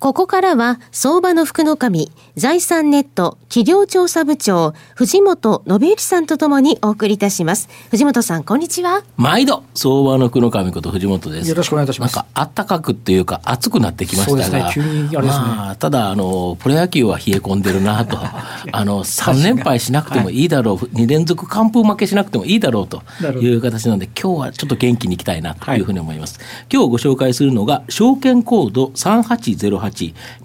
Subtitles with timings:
[0.00, 7.68] ここからは、相場の福の神、財産ネット企業調査部長、藤本信之さんとともにお送りいたします。
[7.90, 9.02] 藤本さん、こんにちは。
[9.18, 11.50] 毎度、相場の福の神こと藤本です。
[11.50, 12.16] よろしくお願いいたします。
[12.16, 14.42] なんか、暖かくっていうか、暑くなってきましたが。
[14.42, 15.44] そうですね、急にあれですね。
[15.44, 18.16] まあ、ただ、あの、プロ野球は冷え込んでるなと。
[18.72, 23.02] あの、3連敗しなくてもいいだろう、はい、2連続完封負けしなくてもいいだろうと
[23.38, 26.38] いう形なので、今日はちょっと元気にいきたいなというふうに思います。
[26.38, 29.89] はい、今日ご紹介するのが、証券コード3808、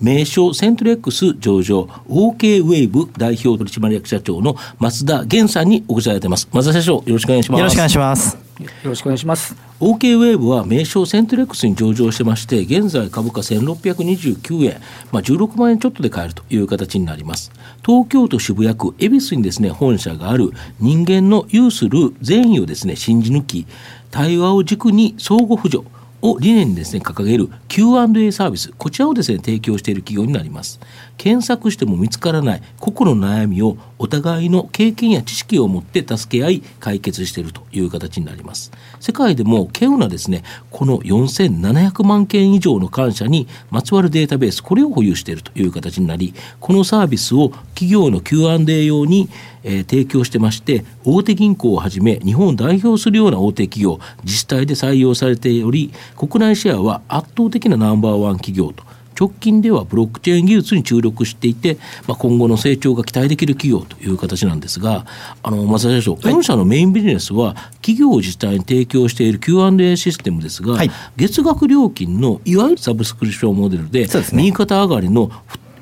[0.01, 6.47] 名証セントレックス上場 OK ウェイブ代表取締役社長の松田源さんにお越しいただいてます。
[6.51, 7.59] 松田社長よろしくお願いします。
[7.59, 8.45] よろしくお願いします。
[8.59, 9.55] よろしくお願いします。
[9.81, 14.79] OK ウェーブは名称セントレックスに上場してまして現在株価1629円、
[15.11, 17.51] まあ、16万円ちょっとで買えるという形になります。
[17.85, 23.67] 東京都渋谷区恵比寿にですね本社がある人間の有する善意をですね信じ抜き
[24.11, 25.83] 対話を軸に相互扶助
[26.25, 30.79] を理念にですね掲げる Q&A サービスこちらをですね提供している企業になります。
[31.17, 38.71] 検索しても見つからない個々の悩みをお互いの経験や知識を持って助け合い解決しているという形になります。
[39.05, 49.29] 世界でも稀有なですねこの4700万件以上の感謝にまつわるデータベースこれを保有しているという形になりこのサービスを企業の Q&A 用に
[49.67, 58.83] えー、提供してまして大手銀行をはじめ日本を代表するような大手企業自治体で採用されており国内シェアは圧倒的なナンバーワン企業と
[59.19, 61.77] 直近ではブロックチェーン技術に注力していて、
[62.07, 65.05] まあ、今後の成長が期待できる企業という形なんですが、
[65.41, 75.31] あの、松田社長、御社のメインビジネスは、企業自治体に提供している Q&A システムですが、はい、月額料金のいわゆるサブスクリプションモデルで、右肩上がりの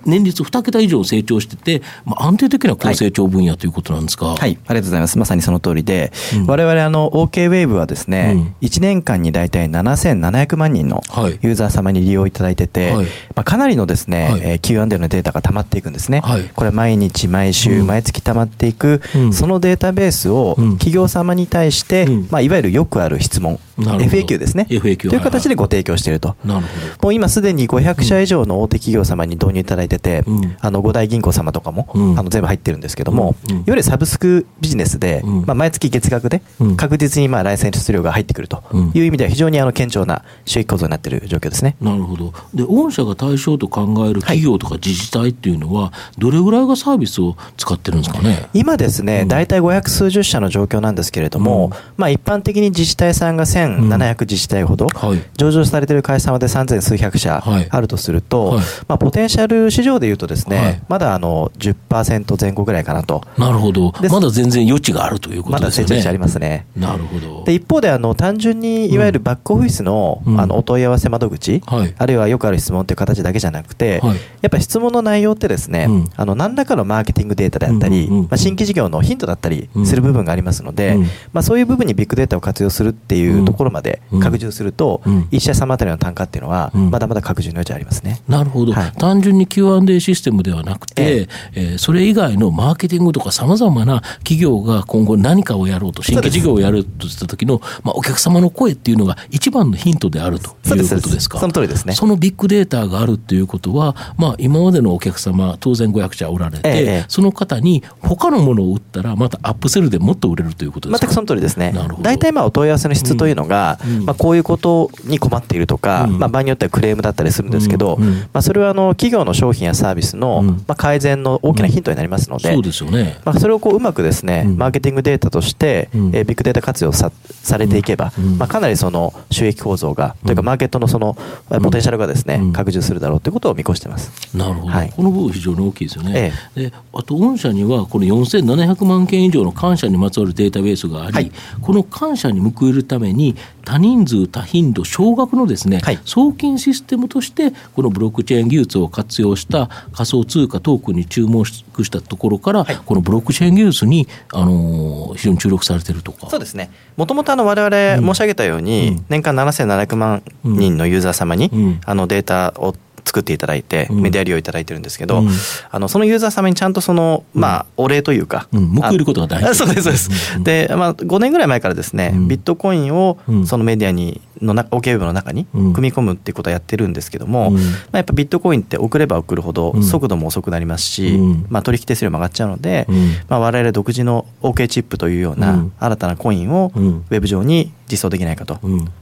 [0.05, 5.17] 年率2桁以上成長してて、まあ、安定的な高成長分野ということなんですか、はい、はい、ありがとうございます。
[5.17, 6.11] まさにその通りで、
[6.47, 11.01] われわれあの OK ウェーブはですね、うん、1年間に大体7700万人の
[11.41, 14.41] ユーザー様に利用いただいてて、はい、まあ、かなりのですね、はい。
[14.43, 16.21] えー、Q&A のデータが溜まっていくんですね。
[16.21, 24.67] はい、これ毎日毎週毎月溜まっていく、うん、そのデータベースを企業様に対して、うん、まあ、いわゆるよくある質問、FAQ ですね。
[24.69, 26.35] FAQ という形でご提供していると。
[26.45, 26.67] なるほ
[27.01, 27.03] ど。
[27.03, 36.41] もう今すでに500社以上の大手企業様に導入いただいてて、うん、あの五大銀行様とかも、うん、あの全部入ってるんですけども、うん、いわゆるサブスクビジネスで、まあ、毎月月額で
[36.77, 38.63] 確実にまあライセンス料が入ってくると
[38.93, 41.75] いう意味では非常にあの顕著な収益構造になっている状況ですね。
[41.81, 42.33] なるほど。
[42.53, 48.47] で、御社が対象と考える企業とか自治体っていうのは、どれぐらいがサービスを使ってるんですかね？
[48.53, 63.23] 今ですね、大体500数十社の状況なんですけれども、まあ一般的に自治体さんが1700自治治体ほど、はい、上場されている会社様で3000数百社あるとすると、はい、まあ、ポテンシャル市場でいうとですね、はい、まだあの10%前後ぐらいかなと。
[63.37, 63.93] なるほど。
[64.09, 65.83] まだ全然余地があるということですね。
[65.83, 66.65] まだ成長値ありますね。
[66.75, 67.43] なるほど。
[67.45, 74.01] で、一方であの単純にいわゆるバックオフィスの,、あのお問い合わせ窓口、あるいはよくある質問という形だけじゃなくて、
[74.41, 80.97] やっぱ質問の内容ってですね、あの何らかのマーケティングデータであったり、まあ、新規事業のヒントだったりする部分がありますので、
[81.31, 88.21] まあ、そういう部分にビッグデータを活用するっていうところまで拡充すると、一社様あたりの単価っていうのは、まだまだ拡充の余地ありますね。
[88.27, 101.39] なるほど、はい、単純に Q&A システムではなくて、ええー、それ以外のマーケティングとかさまざまな企業が今後何かをやろうと、新規事業をやるとした時の、まあ、お客様の声っていうのが一番のヒントであるということですか？
[101.39, 101.93] その通りですね。
[101.93, 111.07] そのビッグデータがあるっていうことは、まあ、今までのお客様、当然500社おられて、ええ、その方に他のものを売ったら、またアップセルでもっと売れるということですか？
[111.07, 111.73] 全くその通りですね。
[112.01, 123.19] 大体まあお問い合わせの質というのが、うん、まあ、こういうことに困っているとか、うん、まあ、場合によってはクレームだったりするんですけど、うん、まあ、それはあの企業の商品やサービスの、まあ、改善の大きなヒントになりますので、そうですよね。
[123.25, 131.15] まあ、それをこううまくですね、マーケティングデータとして、えー、ビッグデータ活用さされていけば、まあ、かなりその収益構造が、というかマーケットのその
[131.49, 134.35] ポテンシャルがですね、拡充するだろうということを見越してます。
[134.35, 136.33] なるほど、はい、この部分非常に大きいですよね。
[136.55, 141.31] ええ、であと御社にはこの4700万件以上の感謝にまつわるデータベースがあり、はい、
[141.61, 143.32] この感謝に報えるために
[143.65, 156.29] 多人数多頻度少額のですね、はい、送金システムとしてこのブロックチェーン技術を活用した仮想通貨トークンに注目したところから、はい、このブロックチェーン技術に、あのー、非常に注力されてるとか。
[156.29, 156.69] そうですね。
[156.97, 165.29] もともとわれわれ申し上げたように、うん、年間7700万人のユーザー様に、うん、あのデータを作っていただいて、メディア利用いただいてるんですけど、うん、
[165.71, 169.55] あのそのユーザー様にちゃんとその、まあ、お礼というか、うん、報いることが大事。
[169.55, 177.59] そうですそうです、で、まあ、5年ぐらい前からですね、ビットコインをそのメディアにのな OK ウェブの中に組み込むっていうことをやってるんですけども、ま
[177.93, 181.17] あ、やっぱビットコインって送れば送るほど速度も遅くなりますし、
[181.49, 182.87] まあ、取引手数料も上がっちゃうので、
[183.27, 188.59] まあ、我々独自の OK チップというような新たなコインをウェブ上に実装できないかと、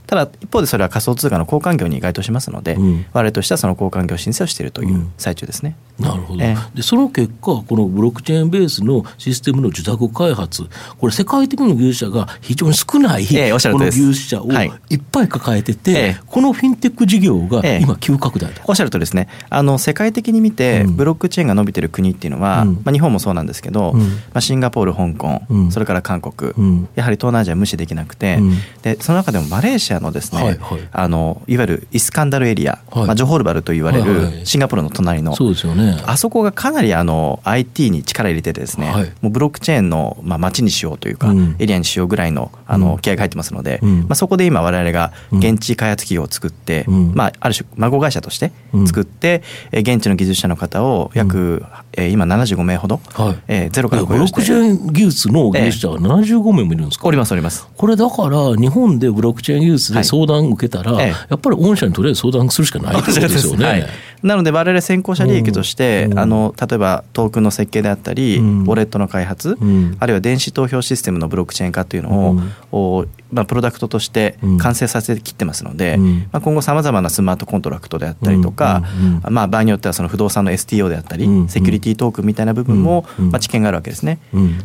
[0.08, 2.76] ただ一方でそれは仮想通貨の交換業に該当しますので、
[3.14, 5.76] 我々としてはその交換業申請をしているという最中ですね。
[6.02, 10.66] なるほど、えー、でその結果このブロックチェーンベースのシステムの受託開発
[11.00, 14.52] これ世界的に技術者が非常に少ない、えー、この技術者を
[14.90, 19.28] いっぱい抱えてて、えー、このフィンテック事業が今急拡大おっしゃるとですね。
[19.50, 26.54] あの世界的に見てブロックチェーンが伸びてる国っていうのは、うん、まあ、日本もそうなんですけど、うん、まあ、シンガポール香港、うん、それから韓国、
[26.95, 28.39] やはり東南アジア無視できなくて、
[28.83, 36.01] でその中でもマレーシアのですね、はいはい、あのいわゆるイスカンダルエリア、はい、まあ、ジョホールバルと言われるシンガポールの隣の、そうですよね。
[36.06, 48.52] あそこがかなりあの IT に力入れててですね、はい、もうブロックチェーンのまあ街にしようというか、うん、エリアにしようぐらいのあの気合が入ってますので、うん、まあ、そこで今我々が現地開発企業を作って、うん、まあ、ある種孫会社として
[48.88, 53.44] 作って、うん、現地の技術者の方を約、うん、えー、今75名ほど、はい。
[53.48, 57.68] えー、ゼロからブロックチェーン技術の技術者は75名もいるんですか、えー、おりますおります。
[57.75, 63.66] これだから日本でブロックチェーン技術で相談受けたら、はい、やっぱり御社にとりあえず相談するしかないってことですよね。
[63.66, 63.88] はい。
[64.24, 72.38] なので我々先行者利益として、うん、あの例えばトークンの設計であったり、うん、ウォレットの開発、うん、あるいは電子投票システムのブロックチェーン化というの
[72.72, 75.98] を、まあ、プロダクトとして完成させてきってますので、
[76.31, 78.83] まあ、今後さまざまなスマートコントラクトであったりとか、
[79.30, 84.19] まあ、場合によってはその不動産の STO であったり、セキュリティトークンみたいな部分も、まあ、知見があるわけですね。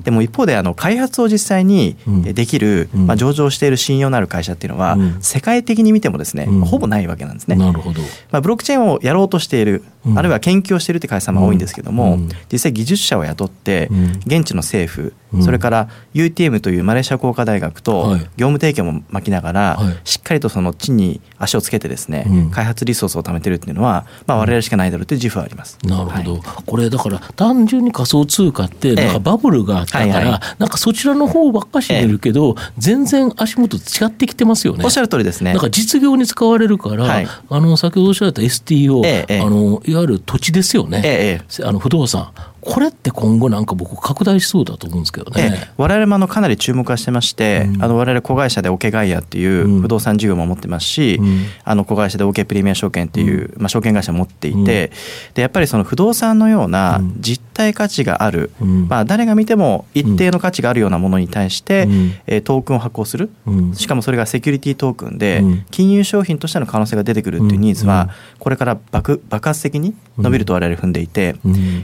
[0.05, 7.57] でも一方であの開発を実際にできる、まあ、上場している信用のある会社っていうのは、世界的に見てもですね、ほぼないわけなんですね。
[7.57, 8.01] なるほど。
[8.31, 9.83] まあ、ブロックチェーンをやろうとしている、
[10.15, 12.19] あるいは研究をしているって会社も多いんですけども、
[12.53, 13.91] 実際技術者を雇って、
[14.27, 25.79] 現地の政府それから UTM というマレーシア工科大学と業務提携も巻きながら、しっかりとその地に足をつけてですね、開発リソースを貯めてるっていうのは、まあ、我々しかないだろうという自負はあります。
[25.85, 34.85] なるほど、これだから単純に仮想通貨ってなんかバブルがあったから、なんかそちらの方ばっかし出るけど、全然足元違ってきてますよね。
[34.85, 35.53] おっしゃる通りですね。
[35.53, 39.03] なんか実業に使われるから、あの先ほどおっしゃった STO、
[39.45, 42.31] あのいわゆる土地ですよね、あの不動産
[42.67, 45.51] これって今後なんか僕拡大しそうだと思うんですけどね。
[45.55, 54.91] ええ、我々もあのかなり注目はしてまして、うん、あの我々子会社でオケガイアっていう不動産事業も持ってますし、うん、あの子会社でオケプレミア証券っていう、まあ、証券会社持っていて、うん、で
[55.37, 61.89] やっぱりその不動産のような実体価値がある、まあ、誰が見ても一定の価値があるようなものに対して、
[62.27, 63.31] えトークンを発行する、
[63.73, 71.37] しかもそれがセキュリティトークンで、金融商品としての可能性が出てくるっていうニーズはこれから爆爆発的に伸びると我々踏んでいて、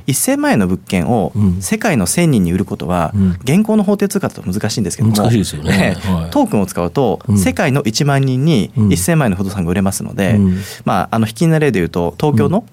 [0.07, 5.15] 1000万円の物件を世界の1000人に売ることは、現行の法定通貨だと難しいんですけども、
[5.63, 5.97] ね。
[6.31, 10.39] トークンを使うと、世界の1万人に1000万円の不動産が売れますので、
[10.85, 12.65] まあ、あの引きな例でいうと東京の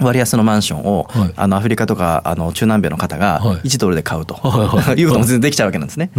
[0.00, 4.34] 割安のマンションを、あのアフリカとかあの中南米の方が1ドルで買うと、
[4.96, 6.10] いうことも全然できちゃうわけなんですね。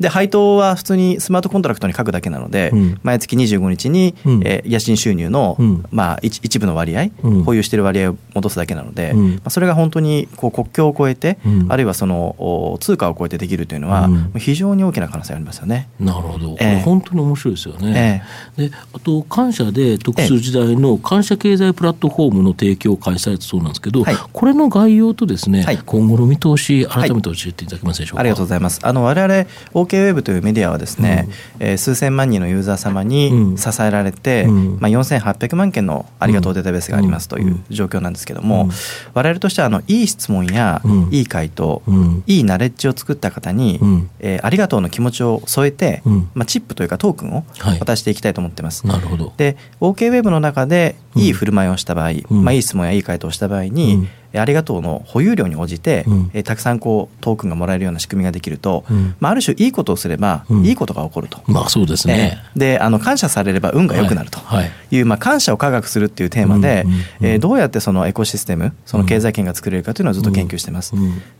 [0.00, 2.72] で配当は普通にスマートコントラクトに書くだけなので、
[3.02, 4.14] 毎月25日に、
[4.44, 5.56] えー、家賃収入の、
[5.90, 7.08] まあ、一部の割合、
[7.44, 15.88] 保有している割合を戻すだけなので、まあ、それが本当にこう国境を越えて、うん、あるいはその通貨を超えてできるというのは、うん、非常に大きな可能性ありますよね。
[15.98, 18.22] なるほど、これ本当に面白いですよね。
[18.56, 28.20] えー、であと感謝で特殊時代の感謝経済プラットフォームの提供を開催そうなんですけど、はい、これの概要とですね、はい、今後の見通し改めて教えていただけますでしょうか？
[28.20, 28.80] ありがとうございます。
[28.82, 29.34] あの我々
[29.74, 31.28] OK ウェブというメディアはですね、
[31.60, 38.68] うん、えー、数千万人のユーザー様に支えられて、うん、まあ4800万件のありがとうデータベースがありますという状況なんですけども、
[39.14, 47.44] 我々としてはあのいい質問やいい回答、うん、いいナレッジを作った方に、うん、えー、ありがとうの気持ちを添えて、うん、まあ、チップというかトークンを
[47.80, 48.86] 渡していきたいと思ってます。
[48.86, 49.32] はい、なるほど。
[49.36, 61.40] で OK ウェブの中でいい振る舞いをした場合、まあ、いい質問やいい回答をした場合に、ありがとうの保有量に応じて、うん、えたくさんこうトークンがもらえるような仕組みができると、うん、まあ、ある種いいことをすれば、いいことが起こると。
[61.46, 64.38] まあそうですね、えー、であの感謝されれば運が良くなると。
[64.38, 64.42] い。
[64.42, 64.70] う、はい。
[64.90, 66.84] はい、まあ、感謝を科学するっていうテーマで、
[67.20, 70.94] うえー、どうやってそのエコシステムその経済圏が作れるかというのをずっと研究してます。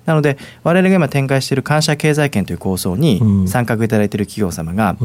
[0.07, 4.97] なので我々が今展開している感謝経済圏という構想に参画いただいている企業様が、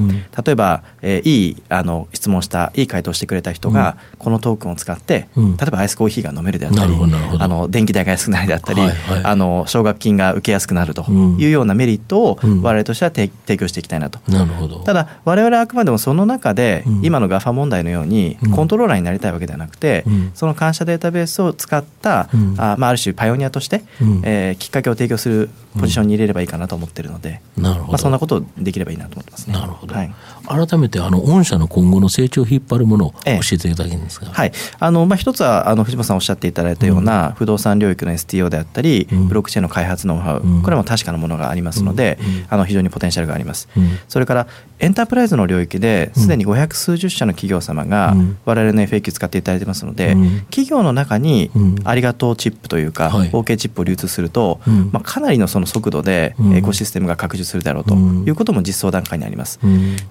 [0.46, 6.94] 例えば、えー、いいあの質問したいい回答してくれた人が、このトークンを使って、例えばアイスコーヒーが飲めるであったり
[7.40, 14.20] あの電気代が安くなりだったり、はいはい、あの奨学金が受けやすくなるというようなメリットを我々としては提供していきたいなと。
[14.32, 14.80] なるほど。
[14.84, 23.84] ただ我々はあくまでもその中で今の GAFA 問題のようにコントローラーになりたいわけではなくて、その感謝データベースを使った、あまあ、ある種パイオニアとして、
[24.24, 25.50] えー、きっかけを提供する
[25.80, 27.92] ポジションに入れればいいかなと思ってるので、なるほど。
[27.94, 29.54] まあ、そんなことできればいいなと思ってますね。
[29.54, 30.14] なるほど、はい、
[30.48, 34.52] 改めてあの御社の今後の成長を引っ張るものを教えていただけるんですか、はい。
[34.80, 43.68] あのまあ、一つはあの藤本さんおっしゃっていただいたような不動産領域の STO であったり、ブロックチェーンの開発ノウハウ、これも確かなものがありますので、あの非常にポテンシャルがあります。
[44.08, 44.48] それから
[44.80, 48.16] エンタープライズの領域ですでに500数十社の企業様が
[48.46, 50.16] 我々の FAQ 使っていただいてますので、
[50.50, 51.52] 企業の中に
[51.84, 54.60] ありがとうチップというか、OK チップを流通すると、
[54.92, 59.60] まあ、かなりのその速度でエコシステムが拡充するだろうということも実装段階にあります。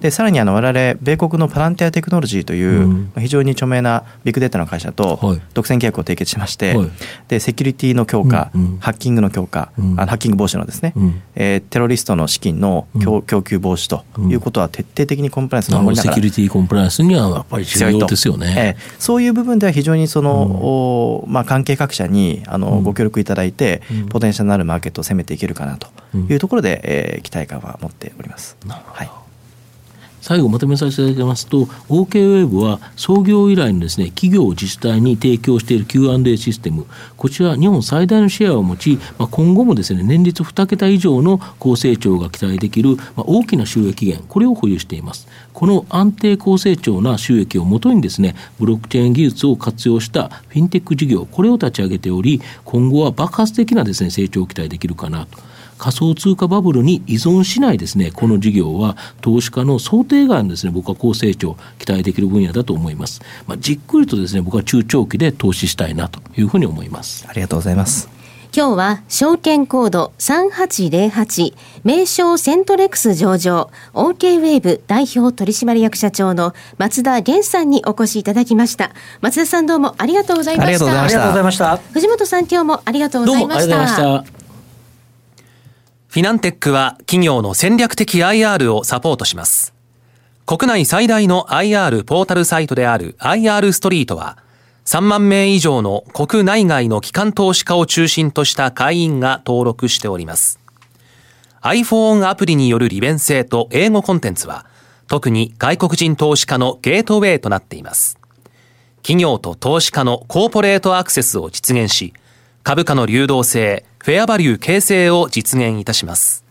[0.01, 5.19] でさらにあの我々米国のパランティアテクノロジーという非常に著名なビッグデータの会社と
[5.55, 6.77] 独占契約を締結しまして、
[7.29, 10.95] でセキュリティの強化、ハッキングの強化、あのハッキング防止のですね、
[11.35, 18.77] えー、テロリストの資金の供給防止ということは徹底的にコンプライアンス守りながら、セキュリティコンプライアンスにはやっぱり重要ですよね。
[18.79, 28.57] えー、そういう部分では非常にその、まあ、関係各社にあのご協力いただいて、ポテンシャルのあるマーケットを攻めていけるかなというところで、えー、期待感は持っております。
[28.69, 29.22] はい
[30.23, 36.87] 最後まとめさせていただきますと OK ウェーブは創業以来のですね企業自治体に提供している Q&A システム。
[37.17, 45.27] こちら日本最大のシェアを持ち、まあ、今後もですね年率2桁以上の高成長が期待できる、まあ、大きな収益源これを保有しています。
[45.53, 55.52] この安定高成長な収益をもとにですねブロックチェーン技術を活用したフィンテック事業これを立ち上げており今後は爆発的なですね成長を期待できるかなと。
[55.83, 67.27] 仮想通貨バブルに依存しないですねこの事業は投資家の想定外のですね僕は高成長期待できる分野だと思います、まあ、じっくりとですね僕は中長期で投資したいなというふうに思います。
[67.29, 68.09] ありがとうございます。
[68.55, 78.93] 今日は証券コード3808名称セントレックス上場 OK ウェーブ代表取締役社長の松田源さんにお越しいただきました。
[79.21, 81.03] 松田さんどうもありがとうございました。
[81.03, 81.77] ありがとうございました。
[81.93, 84.42] 藤本さん今日もありがとうございました
[86.13, 89.73] フィナンテックは企業の戦略的 IR をサポートします。
[90.45, 94.37] 国内最大の IR ポータルサイトである IR ストリートは、
[94.85, 100.61] 3万名以上の国内外の機関投資家を中心とした会員が登録しております。
[101.63, 104.67] iPhone アプリによる利便性と英語コンテンツは、
[105.09, 108.19] 特に外国人投資家のゲートウェイとなっています。
[108.97, 112.13] 企業と投資家のコーポレートアクセスを実現し、
[112.65, 116.45] 株価の流動性、フェアバリュー形成を実現いたします。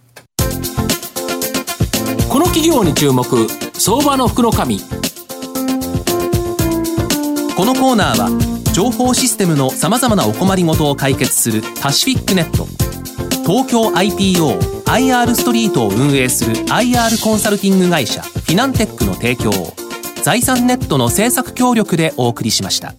[2.29, 3.25] この企業に注目
[3.73, 4.79] 相場の福の神。
[4.79, 4.85] こ
[7.65, 8.29] のコーナーは
[8.73, 12.65] 情報システムのさまざまなお困りごとを解決するパシフィックネット。
[13.45, 19.73] 東京 IPOIR ストリートを運営する IR コンサルティング会社フィナンテックの提供を
[20.23, 22.93] 財産ネットの政策協力でお送りしました。